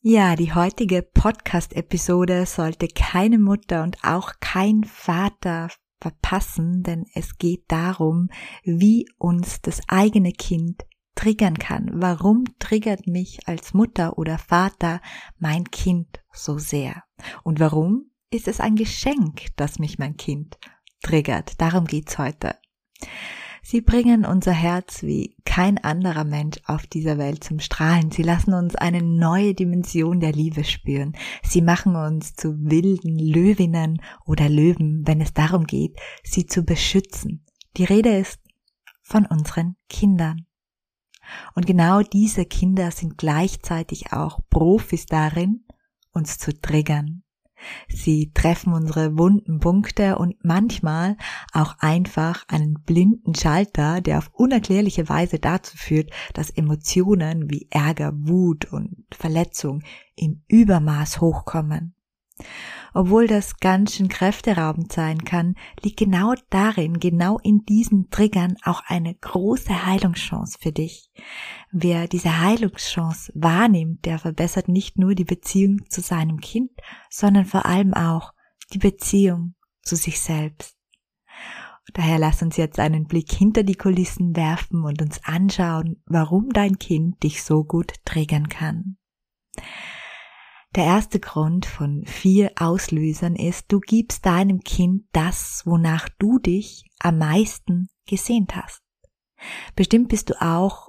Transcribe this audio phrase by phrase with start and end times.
[0.00, 5.70] Ja, die heutige Podcast-Episode sollte keine Mutter und auch kein Vater
[6.00, 8.28] verpassen, denn es geht darum,
[8.62, 10.84] wie uns das eigene Kind
[11.16, 11.90] triggern kann.
[11.94, 15.00] Warum triggert mich als Mutter oder Vater
[15.40, 17.02] mein Kind so sehr?
[17.42, 20.58] Und warum ist es ein Geschenk, dass mich mein Kind
[21.02, 21.60] triggert?
[21.60, 22.54] Darum geht's heute.
[23.70, 28.10] Sie bringen unser Herz wie kein anderer Mensch auf dieser Welt zum Strahlen.
[28.10, 31.14] Sie lassen uns eine neue Dimension der Liebe spüren.
[31.42, 37.44] Sie machen uns zu wilden Löwinnen oder Löwen, wenn es darum geht, sie zu beschützen.
[37.76, 38.40] Die Rede ist
[39.02, 40.46] von unseren Kindern.
[41.54, 45.66] Und genau diese Kinder sind gleichzeitig auch Profis darin,
[46.12, 47.22] uns zu triggern.
[47.88, 51.16] Sie treffen unsere wunden Punkte und manchmal
[51.52, 58.12] auch einfach einen blinden Schalter, der auf unerklärliche Weise dazu führt, dass Emotionen wie Ärger,
[58.14, 59.82] Wut und Verletzung
[60.16, 61.94] im Übermaß hochkommen.
[62.98, 65.54] Obwohl das ganz schön kräfteraubend sein kann,
[65.84, 71.08] liegt genau darin, genau in diesen Triggern auch eine große Heilungschance für dich.
[71.70, 76.72] Wer diese Heilungschance wahrnimmt, der verbessert nicht nur die Beziehung zu seinem Kind,
[77.08, 78.34] sondern vor allem auch
[78.72, 80.76] die Beziehung zu sich selbst.
[81.94, 86.80] Daher lass uns jetzt einen Blick hinter die Kulissen werfen und uns anschauen, warum dein
[86.80, 88.96] Kind dich so gut triggern kann.
[90.76, 96.84] Der erste Grund von vier Auslösern ist, du gibst deinem Kind das, wonach du dich
[97.00, 98.82] am meisten gesehnt hast.
[99.74, 100.87] Bestimmt bist du auch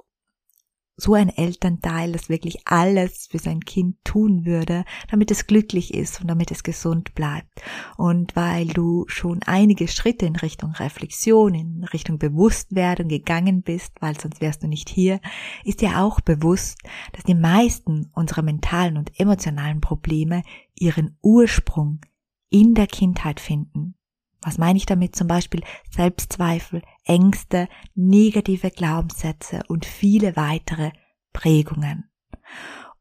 [1.00, 6.20] so ein Elternteil, das wirklich alles für sein Kind tun würde, damit es glücklich ist
[6.20, 7.48] und damit es gesund bleibt.
[7.96, 14.18] Und weil du schon einige Schritte in Richtung Reflexion, in Richtung Bewusstwerdung gegangen bist, weil
[14.18, 15.20] sonst wärst du nicht hier,
[15.64, 16.78] ist dir auch bewusst,
[17.12, 20.42] dass die meisten unserer mentalen und emotionalen Probleme
[20.74, 22.00] ihren Ursprung
[22.50, 23.94] in der Kindheit finden.
[24.42, 25.14] Was meine ich damit?
[25.16, 30.92] Zum Beispiel Selbstzweifel, Ängste, negative Glaubenssätze und viele weitere
[31.32, 32.10] Prägungen.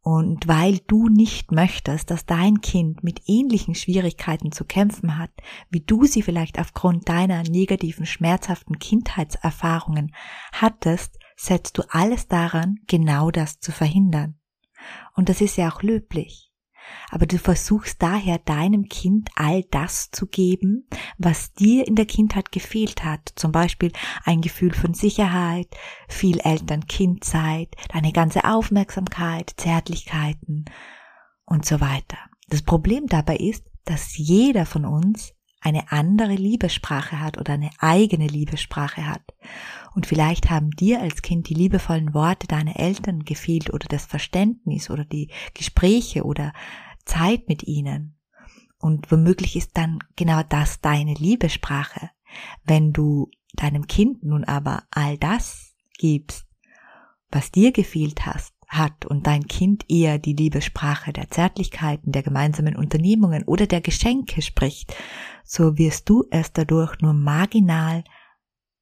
[0.01, 5.31] Und weil du nicht möchtest, dass dein Kind mit ähnlichen Schwierigkeiten zu kämpfen hat,
[5.69, 10.15] wie du sie vielleicht aufgrund deiner negativen, schmerzhaften Kindheitserfahrungen
[10.53, 14.39] hattest, setzt du alles daran, genau das zu verhindern.
[15.15, 16.48] Und das ist ja auch löblich
[17.09, 22.51] aber du versuchst daher deinem Kind all das zu geben, was dir in der Kindheit
[22.51, 23.31] gefehlt hat.
[23.35, 23.91] Zum Beispiel
[24.23, 25.67] ein Gefühl von Sicherheit,
[26.07, 30.65] viel Eltern-Kind-Zeit, deine ganze Aufmerksamkeit, Zärtlichkeiten
[31.45, 32.17] und so weiter.
[32.47, 38.27] Das Problem dabei ist, dass jeder von uns eine andere Liebessprache hat oder eine eigene
[38.27, 39.23] Liebessprache hat.
[39.93, 44.89] Und vielleicht haben dir als Kind die liebevollen Worte deiner Eltern gefehlt oder das Verständnis
[44.89, 46.53] oder die Gespräche oder
[47.05, 48.15] Zeit mit ihnen.
[48.79, 52.11] Und womöglich ist dann genau das deine Liebessprache.
[52.63, 56.45] Wenn du deinem Kind nun aber all das gibst,
[57.29, 62.75] was dir gefehlt hast, hat und dein Kind eher die Liebessprache der Zärtlichkeiten, der gemeinsamen
[62.75, 64.95] Unternehmungen oder der Geschenke spricht,
[65.43, 68.03] so wirst du es dadurch nur marginal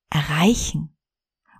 [0.09, 0.93] erreichen.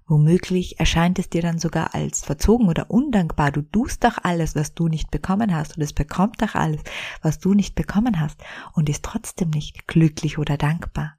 [0.10, 3.52] Womöglich erscheint es dir dann sogar als verzogen oder undankbar.
[3.52, 6.82] Du tust doch alles, was du nicht bekommen hast und es bekommt doch alles,
[7.22, 8.42] was du nicht bekommen hast
[8.74, 11.18] und ist trotzdem nicht glücklich oder dankbar.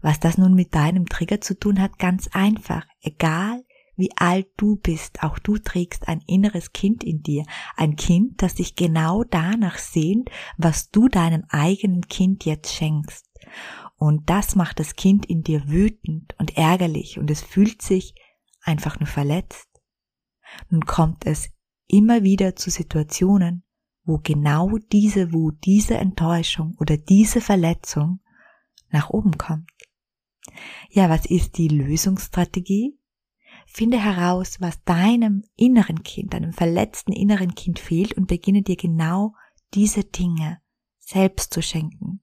[0.00, 2.86] Was das nun mit deinem Trigger zu tun hat, ganz einfach.
[3.00, 3.64] Egal
[3.98, 7.44] wie alt du bist, auch du trägst ein inneres Kind in dir.
[7.76, 13.26] Ein Kind, das sich genau danach sehnt, was du deinem eigenen Kind jetzt schenkst.
[13.96, 18.14] Und das macht das Kind in dir wütend und ärgerlich und es fühlt sich
[18.62, 19.68] einfach nur verletzt.
[20.70, 21.50] Nun kommt es
[21.88, 23.64] immer wieder zu Situationen,
[24.04, 28.20] wo genau diese Wut, diese Enttäuschung oder diese Verletzung
[28.90, 29.70] nach oben kommt.
[30.90, 32.97] Ja, was ist die Lösungsstrategie?
[33.78, 39.36] Finde heraus, was deinem inneren Kind, deinem verletzten inneren Kind fehlt und beginne dir genau
[39.72, 40.60] diese Dinge
[40.98, 42.20] selbst zu schenken.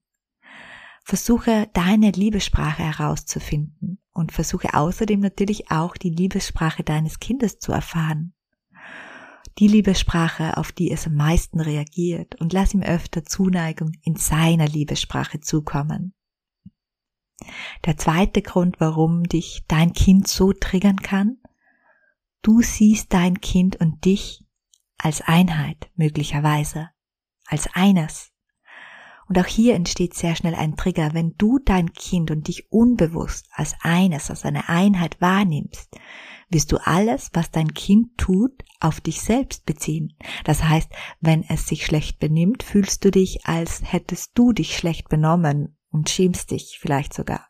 [1.05, 8.33] Versuche deine Liebessprache herauszufinden und versuche außerdem natürlich auch die Liebessprache deines Kindes zu erfahren.
[9.57, 14.67] die Liebessprache, auf die es am meisten reagiert und lass ihm öfter Zuneigung in seiner
[14.67, 16.13] Liebessprache zukommen.
[17.85, 21.37] Der zweite Grund, warum dich dein Kind so triggern kann,
[22.45, 24.45] du siehst dein Kind und dich
[24.97, 26.89] als Einheit möglicherweise,
[27.47, 28.31] als eines.
[29.27, 33.47] Und auch hier entsteht sehr schnell ein Trigger, wenn du dein Kind und dich unbewusst
[33.51, 35.97] als eines, als eine Einheit wahrnimmst,
[36.49, 40.15] wirst du alles, was dein Kind tut, auf dich selbst beziehen.
[40.43, 40.91] Das heißt,
[41.21, 46.11] wenn es sich schlecht benimmt, fühlst du dich, als hättest du dich schlecht benommen und
[46.11, 47.47] schämst dich vielleicht sogar.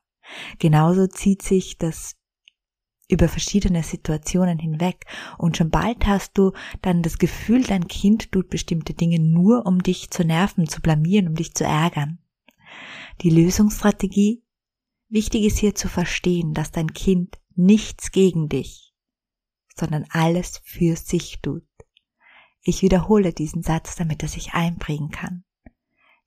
[0.60, 2.16] Genauso zieht sich das
[3.08, 5.06] über verschiedene Situationen hinweg
[5.38, 9.84] und schon bald hast du dann das Gefühl, dein Kind tut bestimmte Dinge nur, um
[9.84, 12.20] dich zu nerven, zu blamieren, um dich zu ärgern.
[13.22, 14.44] Die Lösungsstrategie?
[15.08, 18.94] Wichtig ist hier zu verstehen, dass dein Kind nichts gegen dich,
[19.76, 21.68] sondern alles für sich tut.
[22.62, 25.44] Ich wiederhole diesen Satz, damit er sich einprägen kann.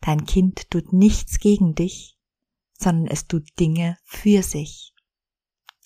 [0.01, 2.17] Dein Kind tut nichts gegen dich,
[2.79, 4.88] sondern es tut Dinge für sich.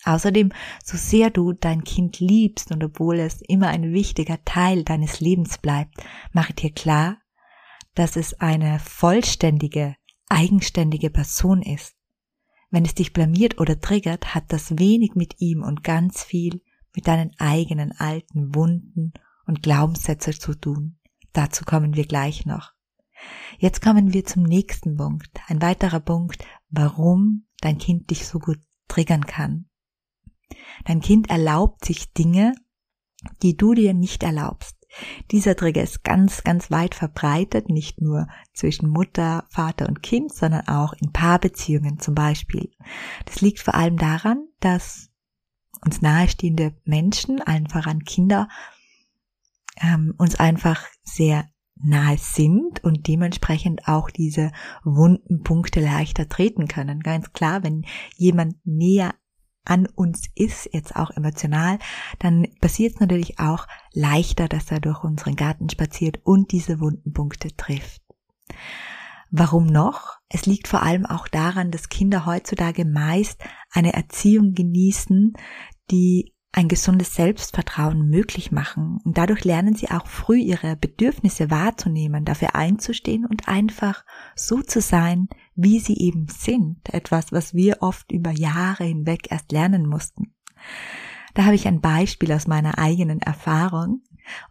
[0.05, 0.53] Außerdem,
[0.83, 5.59] so sehr du dein Kind liebst und obwohl es immer ein wichtiger Teil deines Lebens
[5.59, 5.95] bleibt,
[6.33, 7.19] mache dir klar,
[7.95, 9.97] dass es eine vollständige,
[10.29, 11.95] eigenständige Person ist.
[12.71, 16.63] Wenn es dich blamiert oder triggert, hat das wenig mit ihm und ganz viel
[16.95, 19.13] mit deinen eigenen alten Wunden
[19.47, 20.99] und Glaubenssätze zu tun.
[21.33, 22.73] Dazu kommen wir gleich noch.
[23.59, 25.39] Jetzt kommen wir zum nächsten Punkt.
[25.47, 28.59] Ein weiterer Punkt, warum dein Kind dich so gut
[28.89, 29.67] triggern kann.
[30.85, 32.55] Dein Kind erlaubt sich Dinge,
[33.43, 34.77] die du dir nicht erlaubst.
[35.31, 40.69] Dieser Trigger ist ganz, ganz weit verbreitet, nicht nur zwischen Mutter, Vater und Kind, sondern
[40.69, 42.71] auch in Paarbeziehungen zum Beispiel.
[43.25, 45.11] Das liegt vor allem daran, dass
[45.85, 48.49] uns nahestehende Menschen, allen voran Kinder,
[49.81, 54.53] ähm, uns einfach sehr nahe sind und dementsprechend auch diese
[54.85, 57.01] wunden Punkte leichter treten können.
[57.01, 57.85] Ganz klar, wenn
[58.17, 59.15] jemand näher
[59.65, 61.79] an uns ist, jetzt auch emotional,
[62.19, 67.13] dann passiert es natürlich auch leichter, dass er durch unseren Garten spaziert und diese wunden
[67.13, 68.03] Punkte trifft.
[69.31, 70.19] Warum noch?
[70.29, 75.33] Es liegt vor allem auch daran, dass Kinder heutzutage meist eine Erziehung genießen,
[75.91, 78.99] die ein gesundes Selbstvertrauen möglich machen.
[79.05, 84.05] Und dadurch lernen sie auch früh ihre Bedürfnisse wahrzunehmen, dafür einzustehen und einfach
[84.37, 86.93] so zu sein, wie sie eben sind.
[86.93, 90.35] Etwas, was wir oft über Jahre hinweg erst lernen mussten.
[91.33, 94.03] Da habe ich ein Beispiel aus meiner eigenen Erfahrung.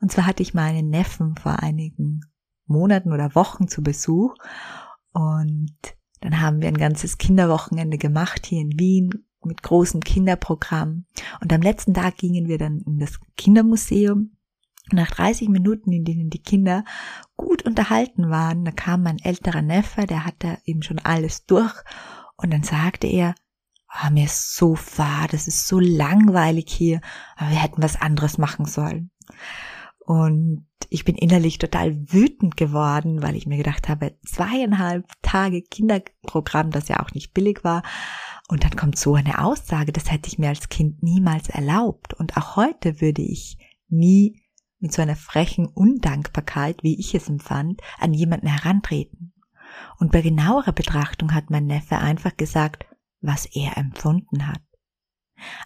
[0.01, 2.21] Und zwar hatte ich meinen Neffen vor einigen
[2.65, 4.33] Monaten oder Wochen zu Besuch.
[5.13, 5.77] Und
[6.21, 11.05] dann haben wir ein ganzes Kinderwochenende gemacht hier in Wien mit großem Kinderprogramm.
[11.41, 14.31] Und am letzten Tag gingen wir dann in das Kindermuseum.
[14.91, 16.83] nach 30 Minuten, in denen die Kinder
[17.37, 21.73] gut unterhalten waren, da kam mein älterer Neffe, der hatte eben schon alles durch.
[22.35, 23.35] Und dann sagte er,
[24.03, 27.01] oh, mir ist so fad, es ist so langweilig hier,
[27.37, 29.11] aber wir hätten was anderes machen sollen.
[29.99, 36.71] Und ich bin innerlich total wütend geworden, weil ich mir gedacht habe, zweieinhalb Tage Kinderprogramm,
[36.71, 37.83] das ja auch nicht billig war,
[38.51, 42.13] und dann kommt so eine Aussage, das hätte ich mir als Kind niemals erlaubt.
[42.13, 43.57] Und auch heute würde ich
[43.87, 44.43] nie
[44.79, 49.33] mit so einer frechen Undankbarkeit, wie ich es empfand, an jemanden herantreten.
[49.99, 52.85] Und bei genauerer Betrachtung hat mein Neffe einfach gesagt,
[53.21, 54.61] was er empfunden hat.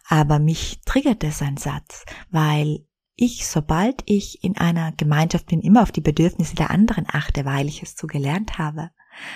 [0.08, 5.92] Aber mich triggerte sein Satz, weil ich, sobald ich in einer Gemeinschaft bin, immer auf
[5.92, 8.92] die Bedürfnisse der anderen achte, weil ich es so gelernt habe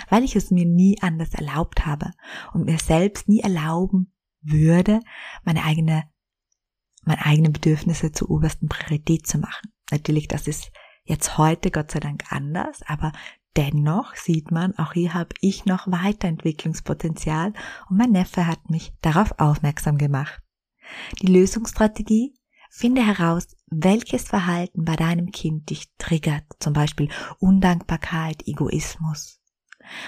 [0.10, 2.12] weil ich es mir nie anders erlaubt habe
[2.54, 5.00] und mir selbst nie erlauben würde,
[5.44, 6.04] meine eigene,
[7.04, 9.72] meine eigenen Bedürfnisse zur obersten Priorität zu machen.
[9.92, 10.72] Natürlich, das ist
[11.04, 13.12] jetzt heute Gott sei Dank anders, aber
[13.58, 17.54] dennoch sieht man, auch hier habe ich noch Weiterentwicklungspotenzial
[17.90, 20.42] und mein Neffe hat mich darauf aufmerksam gemacht.
[21.22, 22.34] Die Lösungsstrategie
[22.72, 27.10] Finde heraus, welches Verhalten bei deinem Kind dich triggert, zum Beispiel
[27.40, 29.39] Undankbarkeit, Egoismus,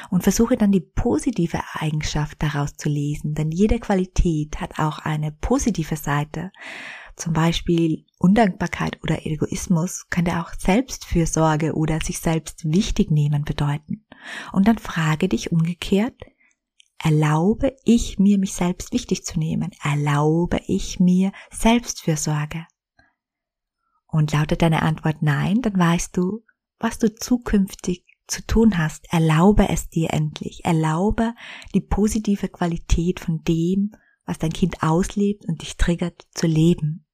[0.09, 5.31] und versuche dann die positive Eigenschaft daraus zu lesen, denn jede Qualität hat auch eine
[5.31, 6.51] positive Seite.
[7.15, 14.05] Zum Beispiel Undankbarkeit oder Egoismus könnte auch Selbstfürsorge oder sich selbst wichtig nehmen bedeuten.
[14.51, 16.15] Und dann frage dich umgekehrt,
[16.97, 19.71] erlaube ich mir, mich selbst wichtig zu nehmen?
[19.83, 22.65] Erlaube ich mir Selbstfürsorge?
[24.07, 26.43] Und lautet deine Antwort nein, dann weißt du,
[26.79, 30.65] was du zukünftig zu tun hast, erlaube es dir endlich.
[30.65, 31.33] Erlaube
[31.73, 33.91] die positive Qualität von dem,
[34.25, 37.05] was dein Kind auslebt und dich triggert, zu leben.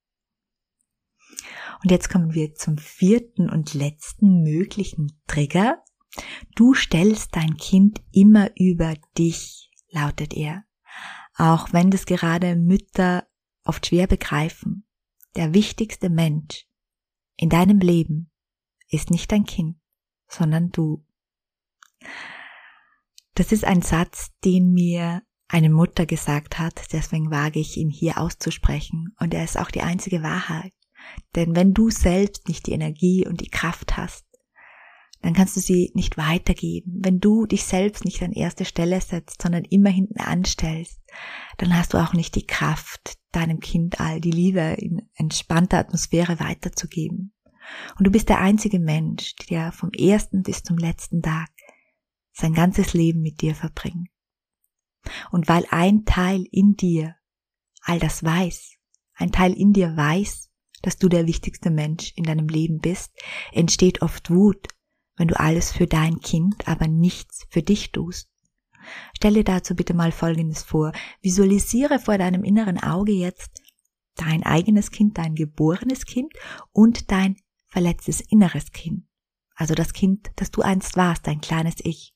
[1.84, 5.84] Und jetzt kommen wir zum vierten und letzten möglichen Trigger.
[6.56, 10.64] Du stellst dein Kind immer über dich, lautet er.
[11.36, 13.28] Auch wenn das gerade Mütter
[13.64, 14.88] oft schwer begreifen.
[15.36, 16.68] Der wichtigste Mensch
[17.36, 18.32] in deinem Leben
[18.90, 19.78] ist nicht dein Kind,
[20.28, 21.07] sondern du.
[23.36, 28.18] Das ist ein Satz, den mir eine Mutter gesagt hat, deswegen wage ich ihn hier
[28.18, 30.74] auszusprechen und er ist auch die einzige Wahrheit.
[31.36, 34.26] Denn wenn du selbst nicht die Energie und die Kraft hast,
[35.22, 37.00] dann kannst du sie nicht weitergeben.
[37.04, 41.00] Wenn du dich selbst nicht an erste Stelle setzt, sondern immer hinten anstellst,
[41.58, 46.40] dann hast du auch nicht die Kraft, deinem Kind all die Liebe in entspannter Atmosphäre
[46.40, 47.34] weiterzugeben.
[47.98, 51.50] Und du bist der einzige Mensch, der vom ersten bis zum letzten Tag
[52.38, 54.10] sein ganzes Leben mit dir verbringt.
[55.32, 57.16] Und weil ein Teil in dir
[57.82, 58.76] all das weiß,
[59.16, 60.50] ein Teil in dir weiß,
[60.84, 63.12] dass du der wichtigste Mensch in deinem Leben bist,
[63.52, 64.68] entsteht oft Wut,
[65.16, 68.30] wenn du alles für dein Kind, aber nichts für dich tust.
[69.16, 70.92] Stelle dazu bitte mal Folgendes vor.
[71.22, 73.62] Visualisiere vor deinem inneren Auge jetzt
[74.16, 76.34] dein eigenes Kind, dein geborenes Kind
[76.72, 79.06] und dein verletztes inneres Kind.
[79.56, 82.14] Also das Kind, das du einst warst, dein kleines Ich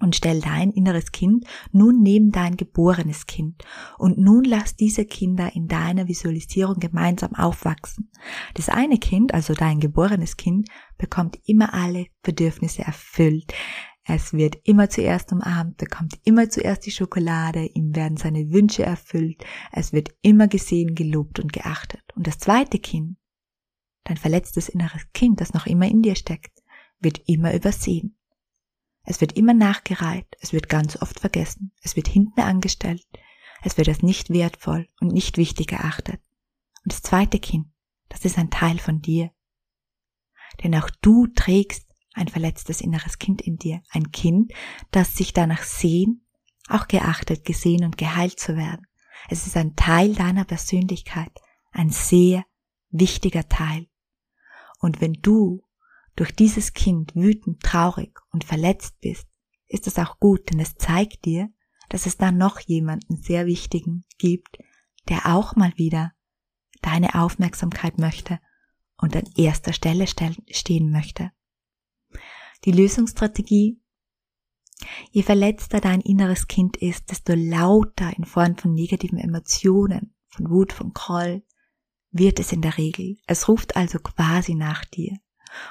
[0.00, 3.64] und stell dein inneres Kind nun neben dein geborenes Kind
[3.98, 8.10] und nun lass diese Kinder in deiner Visualisierung gemeinsam aufwachsen.
[8.54, 13.52] Das eine Kind, also dein geborenes Kind, bekommt immer alle Bedürfnisse erfüllt.
[14.10, 19.44] Es wird immer zuerst umarmt, bekommt immer zuerst die Schokolade, ihm werden seine Wünsche erfüllt,
[19.70, 22.02] es wird immer gesehen, gelobt und geachtet.
[22.14, 23.18] Und das zweite Kind,
[24.04, 26.62] dein verletztes inneres Kind, das noch immer in dir steckt,
[27.00, 28.17] wird immer übersehen.
[29.10, 33.06] Es wird immer nachgereiht, es wird ganz oft vergessen, es wird hinten angestellt,
[33.62, 36.20] es wird als nicht wertvoll und nicht wichtig erachtet.
[36.84, 37.68] Und das zweite Kind,
[38.10, 39.30] das ist ein Teil von dir.
[40.62, 44.52] Denn auch du trägst ein verletztes inneres Kind in dir, ein Kind,
[44.90, 46.20] das sich danach sehnt,
[46.68, 48.86] auch geachtet, gesehen und geheilt zu werden.
[49.30, 51.32] Es ist ein Teil deiner Persönlichkeit,
[51.72, 52.44] ein sehr
[52.90, 53.86] wichtiger Teil.
[54.80, 55.62] Und wenn du
[56.18, 59.26] durch dieses Kind wütend, traurig und verletzt bist,
[59.68, 61.48] ist es auch gut, denn es zeigt dir,
[61.88, 64.58] dass es da noch jemanden sehr wichtigen gibt,
[65.08, 66.12] der auch mal wieder
[66.82, 68.40] deine Aufmerksamkeit möchte
[68.96, 71.30] und an erster Stelle stehen möchte.
[72.64, 73.80] Die Lösungsstrategie
[75.10, 80.72] Je verletzter dein inneres Kind ist, desto lauter in Form von negativen Emotionen, von Wut,
[80.72, 81.42] von Groll,
[82.10, 83.16] wird es in der Regel.
[83.26, 85.18] Es ruft also quasi nach dir.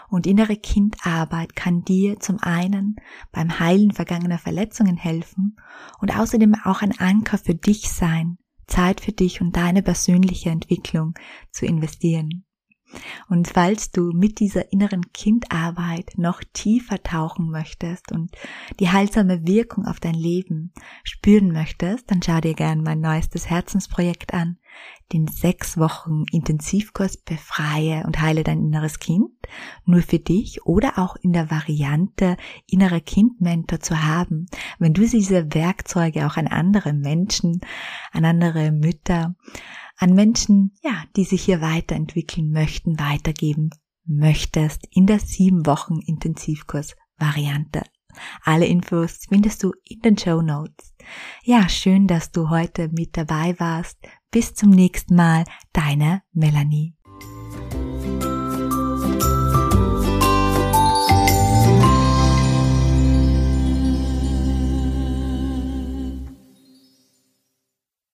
[0.10, 2.96] Und innere Kindarbeit kann dir zum einen
[3.31, 5.57] beim Heilen vergangener Verletzungen helfen
[6.00, 11.13] und außerdem auch ein Anker für dich sein, Zeit für dich und deine persönliche Entwicklung
[11.51, 12.43] zu investieren.
[13.27, 18.31] Und falls du mit dieser inneren Kindarbeit noch tiefer tauchen möchtest und
[18.79, 20.72] die heilsame Wirkung auf dein Leben
[21.03, 24.57] spüren möchtest, dann schau dir gern mein neuestes Herzensprojekt an,
[25.13, 29.29] den sechs Wochen Intensivkurs Befreie und heile dein inneres Kind,
[29.86, 32.36] nur für dich oder auch in der Variante
[32.67, 34.48] innerer Kindmentor zu haben,
[34.79, 37.62] wenn du diese Werkzeuge auch an andere Menschen,
[38.12, 39.36] an andere Mütter,
[39.98, 43.69] an Menschen, ja, die sich hier weiterentwickeln möchten, weitergeben
[44.05, 47.84] möchtest in der sieben Wochen Intensivkurs Variante.
[48.43, 50.93] Alle Infos findest du in den Show Notes.
[51.43, 53.97] Ja, schön, dass du heute mit dabei warst.
[54.31, 56.97] Bis zum nächsten Mal, deine Melanie.